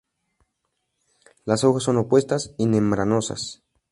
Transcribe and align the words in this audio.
Las 1.45 1.63
hojas 1.63 1.83
son 1.83 1.97
opuestas 1.97 2.55
y 2.57 2.65
membranosas. 2.65 3.61